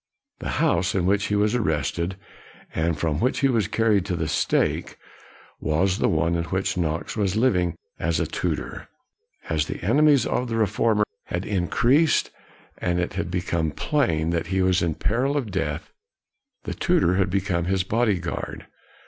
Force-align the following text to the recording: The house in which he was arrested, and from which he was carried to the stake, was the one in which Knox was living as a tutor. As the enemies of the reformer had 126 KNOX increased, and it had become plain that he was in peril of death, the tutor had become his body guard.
The 0.39 0.49
house 0.57 0.95
in 0.95 1.05
which 1.05 1.25
he 1.25 1.35
was 1.35 1.53
arrested, 1.53 2.15
and 2.73 2.97
from 2.97 3.19
which 3.19 3.41
he 3.41 3.47
was 3.49 3.67
carried 3.67 4.03
to 4.07 4.15
the 4.15 4.27
stake, 4.27 4.97
was 5.59 5.99
the 5.99 6.09
one 6.09 6.33
in 6.33 6.45
which 6.45 6.75
Knox 6.75 7.15
was 7.15 7.35
living 7.35 7.75
as 7.99 8.19
a 8.19 8.25
tutor. 8.25 8.87
As 9.47 9.67
the 9.67 9.83
enemies 9.83 10.25
of 10.25 10.49
the 10.49 10.55
reformer 10.57 11.03
had 11.25 11.43
126 11.45 11.53
KNOX 11.53 11.63
increased, 11.63 12.31
and 12.79 12.99
it 12.99 13.13
had 13.13 13.29
become 13.29 13.69
plain 13.69 14.31
that 14.31 14.47
he 14.47 14.63
was 14.63 14.81
in 14.81 14.95
peril 14.95 15.37
of 15.37 15.51
death, 15.51 15.91
the 16.63 16.73
tutor 16.73 17.17
had 17.17 17.29
become 17.29 17.65
his 17.65 17.83
body 17.83 18.17
guard. 18.17 18.65